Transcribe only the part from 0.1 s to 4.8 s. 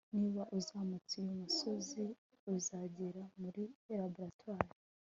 niba uzamutse uyu musozi, uzagera muri laboratoire